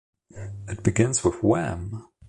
[0.67, 2.07] It begins with Wham!